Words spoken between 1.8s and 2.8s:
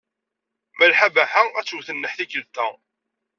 nneḥ tikkelt-a.